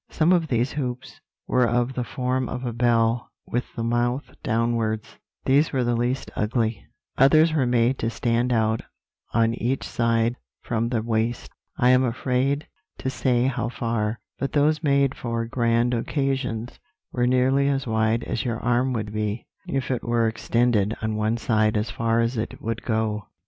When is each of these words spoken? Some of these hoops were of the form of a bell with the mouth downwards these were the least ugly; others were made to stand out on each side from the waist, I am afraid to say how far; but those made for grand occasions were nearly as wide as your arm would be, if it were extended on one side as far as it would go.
Some 0.09 0.33
of 0.33 0.47
these 0.47 0.71
hoops 0.71 1.21
were 1.45 1.67
of 1.67 1.93
the 1.93 2.03
form 2.03 2.49
of 2.49 2.65
a 2.65 2.73
bell 2.73 3.29
with 3.45 3.65
the 3.75 3.83
mouth 3.83 4.31
downwards 4.41 5.19
these 5.45 5.71
were 5.71 5.83
the 5.83 5.95
least 5.95 6.31
ugly; 6.35 6.83
others 7.19 7.53
were 7.53 7.67
made 7.67 7.99
to 7.99 8.09
stand 8.09 8.51
out 8.51 8.81
on 9.31 9.53
each 9.53 9.83
side 9.83 10.37
from 10.63 10.89
the 10.89 11.03
waist, 11.03 11.51
I 11.77 11.89
am 11.91 12.03
afraid 12.03 12.67
to 12.97 13.11
say 13.11 13.43
how 13.45 13.69
far; 13.69 14.17
but 14.39 14.53
those 14.53 14.81
made 14.81 15.13
for 15.13 15.45
grand 15.45 15.93
occasions 15.93 16.79
were 17.11 17.27
nearly 17.27 17.67
as 17.67 17.85
wide 17.85 18.23
as 18.23 18.43
your 18.43 18.59
arm 18.59 18.93
would 18.93 19.13
be, 19.13 19.45
if 19.67 19.91
it 19.91 20.01
were 20.03 20.27
extended 20.27 20.97
on 21.03 21.15
one 21.15 21.37
side 21.37 21.77
as 21.77 21.91
far 21.91 22.21
as 22.21 22.37
it 22.37 22.59
would 22.59 22.81
go. 22.81 23.27